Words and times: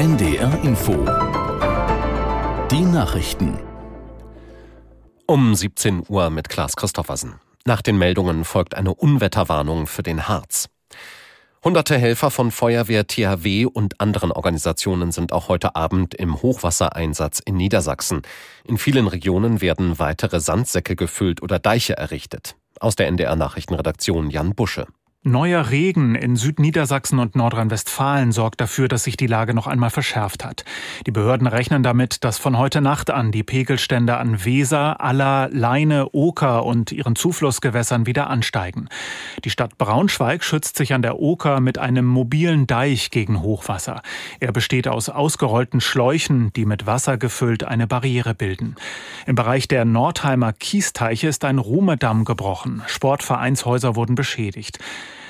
NDR 0.00 0.58
Info. 0.64 0.92
Die 2.70 2.80
Nachrichten. 2.80 3.58
Um 5.26 5.54
17 5.54 6.04
Uhr 6.08 6.30
mit 6.30 6.48
Klaas 6.48 6.74
Christoffersen. 6.74 7.34
Nach 7.66 7.82
den 7.82 7.98
Meldungen 7.98 8.46
folgt 8.46 8.74
eine 8.76 8.94
Unwetterwarnung 8.94 9.86
für 9.86 10.02
den 10.02 10.26
Harz. 10.26 10.70
Hunderte 11.62 11.98
Helfer 11.98 12.30
von 12.30 12.50
Feuerwehr, 12.50 13.06
THW 13.06 13.66
und 13.66 14.00
anderen 14.00 14.32
Organisationen 14.32 15.12
sind 15.12 15.34
auch 15.34 15.48
heute 15.48 15.76
Abend 15.76 16.14
im 16.14 16.40
Hochwassereinsatz 16.40 17.40
in 17.40 17.58
Niedersachsen. 17.58 18.22
In 18.64 18.78
vielen 18.78 19.06
Regionen 19.06 19.60
werden 19.60 19.98
weitere 19.98 20.40
Sandsäcke 20.40 20.96
gefüllt 20.96 21.42
oder 21.42 21.58
Deiche 21.58 21.98
errichtet. 21.98 22.56
Aus 22.80 22.96
der 22.96 23.08
NDR 23.08 23.36
Nachrichtenredaktion 23.36 24.30
Jan 24.30 24.54
Busche. 24.54 24.86
Neuer 25.22 25.68
Regen 25.68 26.14
in 26.14 26.34
Südniedersachsen 26.34 27.18
und 27.18 27.36
Nordrhein-Westfalen 27.36 28.32
sorgt 28.32 28.58
dafür, 28.58 28.88
dass 28.88 29.04
sich 29.04 29.18
die 29.18 29.26
Lage 29.26 29.52
noch 29.52 29.66
einmal 29.66 29.90
verschärft 29.90 30.46
hat. 30.46 30.64
Die 31.06 31.10
Behörden 31.10 31.46
rechnen 31.46 31.82
damit, 31.82 32.24
dass 32.24 32.38
von 32.38 32.56
heute 32.56 32.80
Nacht 32.80 33.10
an 33.10 33.30
die 33.30 33.42
Pegelstände 33.42 34.16
an 34.16 34.46
Weser, 34.46 34.98
Aller, 35.02 35.50
Leine, 35.52 36.14
Oker 36.14 36.64
und 36.64 36.90
ihren 36.90 37.16
Zuflussgewässern 37.16 38.06
wieder 38.06 38.30
ansteigen. 38.30 38.88
Die 39.44 39.50
Stadt 39.50 39.76
Braunschweig 39.76 40.42
schützt 40.42 40.76
sich 40.76 40.94
an 40.94 41.02
der 41.02 41.20
Oker 41.20 41.60
mit 41.60 41.76
einem 41.76 42.06
mobilen 42.06 42.66
Deich 42.66 43.10
gegen 43.10 43.42
Hochwasser. 43.42 44.00
Er 44.38 44.52
besteht 44.52 44.88
aus 44.88 45.10
ausgerollten 45.10 45.82
Schläuchen, 45.82 46.50
die 46.54 46.64
mit 46.64 46.86
Wasser 46.86 47.18
gefüllt 47.18 47.62
eine 47.62 47.86
Barriere 47.86 48.34
bilden. 48.34 48.76
Im 49.26 49.34
Bereich 49.34 49.68
der 49.68 49.84
Nordheimer 49.84 50.54
Kiesteiche 50.54 51.28
ist 51.28 51.44
ein 51.44 51.58
Ruhmedamm 51.58 52.24
gebrochen. 52.24 52.80
Sportvereinshäuser 52.86 53.96
wurden 53.96 54.14
beschädigt. 54.14 54.78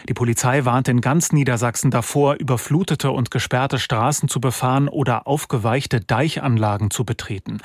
Die 0.08 0.14
Polizei 0.14 0.64
warnt 0.64 0.88
in 0.88 1.00
ganz 1.00 1.32
Niedersachsen 1.32 1.90
davor, 1.90 2.34
überflutete 2.34 3.10
und 3.10 3.30
gesperrte 3.30 3.78
Straßen 3.78 4.28
zu 4.28 4.40
befahren 4.40 4.88
oder 4.88 5.26
aufgeweichte 5.26 6.00
Deichanlagen 6.00 6.90
zu 6.90 7.04
betreten. 7.04 7.58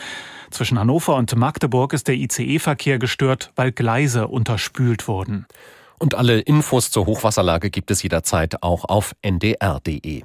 Zwischen 0.52 0.80
Hannover 0.80 1.16
und 1.16 1.36
Magdeburg 1.36 1.94
ist 1.94 2.08
der 2.08 2.16
ICE-Verkehr 2.16 3.00
gestört, 3.00 3.52
weil 3.56 3.72
Gleise 3.72 4.28
unterspült 4.28 5.08
wurden. 5.08 5.46
Und 6.00 6.16
alle 6.16 6.40
Infos 6.40 6.92
zur 6.92 7.06
Hochwasserlage 7.06 7.70
gibt 7.70 7.90
es 7.90 8.04
jederzeit 8.04 8.62
auch 8.62 8.86
auf 8.86 9.16
ndr.de. 9.22 10.24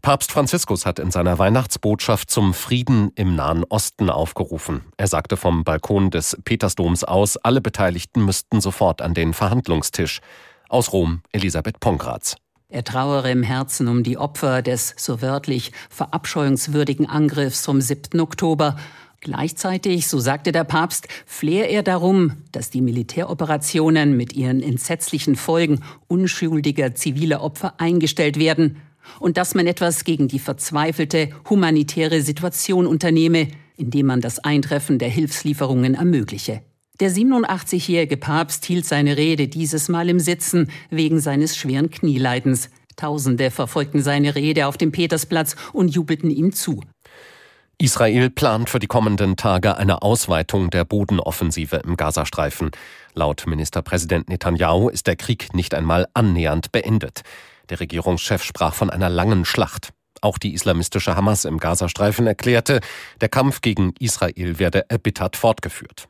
Papst 0.00 0.30
Franziskus 0.30 0.86
hat 0.86 1.00
in 1.00 1.10
seiner 1.10 1.38
Weihnachtsbotschaft 1.38 2.30
zum 2.30 2.54
Frieden 2.54 3.10
im 3.16 3.34
Nahen 3.34 3.64
Osten 3.68 4.10
aufgerufen. 4.10 4.82
Er 4.96 5.08
sagte 5.08 5.36
vom 5.36 5.64
Balkon 5.64 6.10
des 6.10 6.38
Petersdoms 6.44 7.02
aus, 7.02 7.36
alle 7.36 7.60
Beteiligten 7.60 8.24
müssten 8.24 8.60
sofort 8.60 9.02
an 9.02 9.12
den 9.12 9.34
Verhandlungstisch. 9.34 10.20
Aus 10.68 10.92
Rom, 10.92 11.22
Elisabeth 11.32 11.80
Pongratz. 11.80 12.36
Er 12.68 12.84
trauere 12.84 13.30
im 13.30 13.42
Herzen 13.42 13.88
um 13.88 14.02
die 14.02 14.18
Opfer 14.18 14.60
des 14.60 14.94
so 14.98 15.22
wörtlich 15.22 15.72
verabscheuungswürdigen 15.88 17.06
Angriffs 17.06 17.64
vom 17.64 17.80
7. 17.80 18.20
Oktober. 18.20 18.76
Gleichzeitig, 19.22 20.06
so 20.08 20.18
sagte 20.18 20.52
der 20.52 20.64
Papst, 20.64 21.08
flehe 21.24 21.64
er 21.64 21.82
darum, 21.82 22.42
dass 22.52 22.68
die 22.68 22.82
Militäroperationen 22.82 24.14
mit 24.14 24.34
ihren 24.34 24.62
entsetzlichen 24.62 25.36
Folgen 25.36 25.82
unschuldiger 26.06 26.94
ziviler 26.94 27.42
Opfer 27.42 27.80
eingestellt 27.80 28.38
werden 28.38 28.76
und 29.20 29.38
dass 29.38 29.54
man 29.54 29.66
etwas 29.66 30.04
gegen 30.04 30.28
die 30.28 30.38
verzweifelte 30.38 31.30
humanitäre 31.48 32.20
Situation 32.20 32.86
unternehme, 32.86 33.48
indem 33.78 34.04
man 34.04 34.20
das 34.20 34.38
Eintreffen 34.38 34.98
der 34.98 35.08
Hilfslieferungen 35.08 35.94
ermögliche. 35.94 36.60
Der 37.00 37.12
87-jährige 37.12 38.16
Papst 38.16 38.64
hielt 38.64 38.84
seine 38.84 39.16
Rede 39.16 39.46
dieses 39.46 39.88
Mal 39.88 40.08
im 40.08 40.18
Sitzen 40.18 40.68
wegen 40.90 41.20
seines 41.20 41.56
schweren 41.56 41.90
Knieleidens. 41.90 42.70
Tausende 42.96 43.52
verfolgten 43.52 44.02
seine 44.02 44.34
Rede 44.34 44.66
auf 44.66 44.76
dem 44.76 44.90
Petersplatz 44.90 45.54
und 45.72 45.94
jubelten 45.94 46.28
ihm 46.28 46.52
zu. 46.52 46.82
Israel 47.80 48.30
plant 48.30 48.68
für 48.68 48.80
die 48.80 48.88
kommenden 48.88 49.36
Tage 49.36 49.76
eine 49.76 50.02
Ausweitung 50.02 50.70
der 50.70 50.84
Bodenoffensive 50.84 51.76
im 51.76 51.96
Gazastreifen. 51.96 52.72
Laut 53.14 53.44
Ministerpräsident 53.46 54.28
Netanyahu 54.28 54.88
ist 54.88 55.06
der 55.06 55.14
Krieg 55.14 55.54
nicht 55.54 55.74
einmal 55.74 56.08
annähernd 56.14 56.72
beendet. 56.72 57.22
Der 57.68 57.78
Regierungschef 57.78 58.42
sprach 58.42 58.74
von 58.74 58.90
einer 58.90 59.08
langen 59.08 59.44
Schlacht. 59.44 59.90
Auch 60.20 60.38
die 60.38 60.52
islamistische 60.52 61.14
Hamas 61.14 61.44
im 61.44 61.58
Gazastreifen 61.58 62.26
erklärte, 62.26 62.80
der 63.20 63.28
Kampf 63.28 63.60
gegen 63.60 63.94
Israel 64.00 64.58
werde 64.58 64.90
erbittert 64.90 65.36
fortgeführt. 65.36 66.08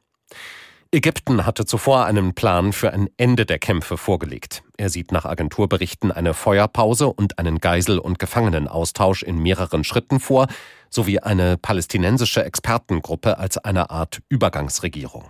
Ägypten 0.91 1.44
hatte 1.44 1.66
zuvor 1.66 2.06
einen 2.06 2.32
Plan 2.32 2.72
für 2.72 2.94
ein 2.94 3.10
Ende 3.19 3.44
der 3.44 3.59
Kämpfe 3.59 3.99
vorgelegt. 3.99 4.62
Er 4.78 4.88
sieht 4.88 5.12
nach 5.12 5.26
Agenturberichten 5.26 6.10
eine 6.10 6.32
Feuerpause 6.32 7.09
und 7.09 7.38
einen 7.38 7.59
Geisel- 7.59 7.99
und 7.99 8.19
Gefangenenaustausch 8.19 9.22
in 9.22 9.37
mehreren 9.37 9.84
Schritten 9.84 10.19
vor, 10.19 10.47
sowie 10.88 11.19
eine 11.19 11.59
palästinensische 11.59 12.43
Expertengruppe 12.43 13.37
als 13.37 13.59
eine 13.59 13.91
Art 13.91 14.21
Übergangsregierung. 14.31 15.28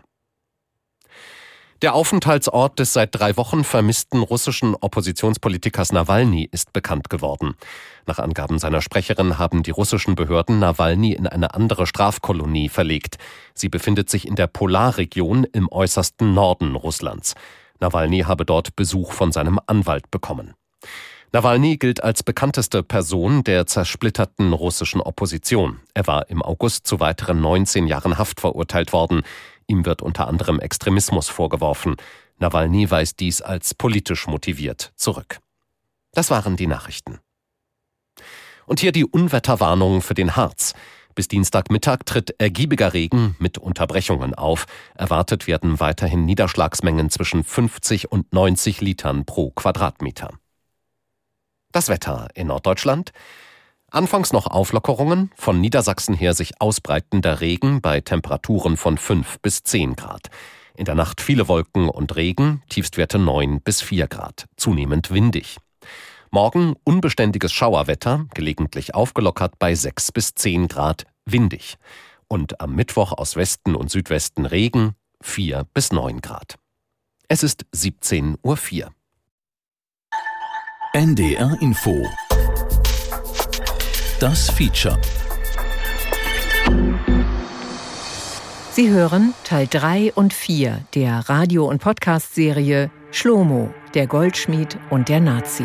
Der 1.81 1.95
Aufenthaltsort 1.95 2.81
des 2.81 2.93
seit 2.93 3.15
drei 3.15 3.37
Wochen 3.37 3.63
vermissten 3.63 4.21
russischen 4.21 4.75
Oppositionspolitikers 4.75 5.93
Nawalny 5.93 6.49
ist 6.51 6.73
bekannt 6.73 7.09
geworden. 7.09 7.55
Nach 8.05 8.19
Angaben 8.19 8.59
seiner 8.59 8.83
Sprecherin 8.83 9.39
haben 9.39 9.63
die 9.63 9.71
russischen 9.71 10.17
Behörden 10.17 10.59
Nawalny 10.59 11.13
in 11.13 11.29
eine 11.29 11.55
andere 11.55 11.87
Strafkolonie 11.87 12.69
verlegt. 12.69 13.19
Sie 13.55 13.69
befindet 13.69 14.11
sich 14.11 14.27
in 14.27 14.35
der 14.35 14.49
Polarregion 14.49 15.45
im 15.45 15.71
äußersten 15.71 16.35
Norden 16.35 16.75
Russlands. 16.75 17.35
Nawalny 17.79 18.23
habe 18.23 18.45
dort 18.45 18.75
Besuch 18.75 19.13
von 19.13 19.31
seinem 19.31 19.61
Anwalt 19.69 20.11
bekommen. 20.11 20.55
Nawalny 21.31 21.77
gilt 21.77 22.03
als 22.03 22.23
bekannteste 22.23 22.83
Person 22.83 23.45
der 23.45 23.67
zersplitterten 23.67 24.53
russischen 24.53 25.03
Opposition. 25.03 25.79
Er 25.93 26.07
war 26.07 26.31
im 26.31 26.43
August 26.43 26.87
zu 26.87 27.01
weiteren 27.01 27.41
19 27.41 27.87
Jahren 27.87 28.17
Haft 28.17 28.41
verurteilt 28.41 28.93
worden. 28.95 29.23
Ihm 29.69 29.85
wird 29.85 30.03
unter 30.03 30.27
anderem 30.27 30.59
Extremismus 30.59 31.29
vorgeworfen. 31.29 31.97
Nawalny 32.39 32.91
weist 32.91 33.21
dies 33.21 33.43
als 33.43 33.75
politisch 33.75 34.27
motiviert 34.27 34.93
zurück. 34.97 35.39
Das 36.13 36.31
waren 36.31 36.57
die 36.57 36.67
Nachrichten. 36.67 37.21
Und 38.67 38.81
hier 38.81 38.93
die 38.93 39.05
Unwetterwarnung 39.05 40.03
für 40.03 40.15
den 40.15 40.37
Harz. 40.37 40.75
Bis 41.15 41.29
Dienstagmittag 41.29 41.99
tritt 42.07 42.35
ergiebiger 42.39 42.95
Regen 42.95 43.37
mit 43.39 43.59
Unterbrechungen 43.59 44.35
auf. 44.35 44.67
Erwartet 44.95 45.47
werden 45.47 45.81
weiterhin 45.81 46.25
Niederschlagsmengen 46.25 47.11
zwischen 47.11 47.45
50 47.45 48.11
und 48.11 48.33
90 48.33 48.81
Litern 48.81 49.27
pro 49.27 49.51
Quadratmeter. 49.51 50.31
Das 51.73 51.89
Wetter 51.89 52.29
in 52.35 52.47
Norddeutschland. 52.47 53.13
Anfangs 53.91 54.35
noch 54.35 54.47
Auflockerungen, 54.47 55.31
von 55.35 55.63
Niedersachsen 55.63 56.15
her 56.15 56.35
sich 56.35 56.61
ausbreitender 56.61 57.41
Regen 57.41 57.81
bei 57.81 58.03
Temperaturen 58.03 58.77
von 58.77 58.99
5 58.99 59.41
bis 59.41 59.63
10 59.63 59.97
Grad. 59.97 60.29
In 60.77 60.85
der 60.85 60.95
Nacht 60.95 61.23
viele 61.23 61.49
Wolken 61.49 61.89
und 61.89 62.15
Regen, 62.15 62.63
Tiefstwerte 62.69 63.19
9 63.19 63.63
bis 63.63 63.81
4 63.81 64.07
Grad, 64.07 64.45
zunehmend 64.57 65.11
windig. 65.11 65.57
Morgen 66.31 66.77
unbeständiges 66.85 67.51
Schauerwetter, 67.51 68.27
gelegentlich 68.35 68.95
aufgelockert 68.95 69.59
bei 69.59 69.75
6 69.75 70.13
bis 70.13 70.35
10 70.35 70.69
Grad, 70.69 71.07
windig. 71.25 71.79
Und 72.29 72.61
am 72.61 72.75
Mittwoch 72.75 73.13
aus 73.13 73.37
Westen 73.37 73.75
und 73.75 73.91
Südwesten 73.91 74.45
Regen, 74.45 74.97
4 75.23 75.65
bis 75.73 75.93
9 75.93 76.21
Grad. 76.21 76.57
Es 77.27 77.43
ist 77.43 77.65
17.04 77.75 78.85
Uhr. 78.85 78.93
NDR 80.93 81.57
Info 81.61 82.07
das 84.21 84.51
Feature. 84.51 84.99
Sie 88.73 88.91
hören 88.91 89.33
Teil 89.45 89.69
3 89.69 90.13
und 90.15 90.33
4 90.33 90.81
der 90.95 91.29
Radio- 91.29 91.67
und 91.67 91.81
Podcast-Serie 91.81 92.91
Schlomo, 93.13 93.73
der 93.95 94.07
Goldschmied 94.07 94.77
und 94.91 95.09
der 95.09 95.21
Nazi. 95.21 95.65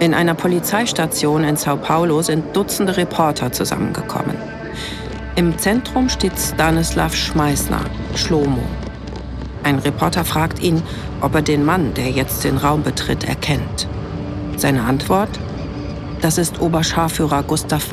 In 0.00 0.14
einer 0.14 0.34
Polizeistation 0.34 1.44
in 1.44 1.56
Sao 1.56 1.76
Paulo 1.76 2.22
sind 2.22 2.56
Dutzende 2.56 2.96
Reporter 2.96 3.52
zusammengekommen. 3.52 4.36
Im 5.36 5.56
Zentrum 5.58 6.08
steht 6.08 6.36
Stanislav 6.36 7.14
Schmeißner, 7.14 7.84
Schlomo, 8.16 8.62
ein 9.62 9.78
Reporter 9.78 10.24
fragt 10.24 10.60
ihn, 10.62 10.82
ob 11.20 11.34
er 11.34 11.42
den 11.42 11.64
Mann, 11.64 11.94
der 11.94 12.10
jetzt 12.10 12.44
den 12.44 12.56
Raum 12.56 12.82
betritt, 12.82 13.24
erkennt. 13.24 13.88
Seine 14.56 14.82
Antwort? 14.84 15.30
Das 16.20 16.38
ist 16.38 16.60
Oberscharführer 16.60 17.42
Gustav 17.42 17.92